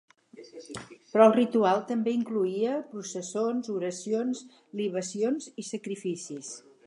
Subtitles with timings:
[1.11, 4.43] Però el ritual també incloïa processons, oracions,
[4.83, 6.51] libacions i sacrificis.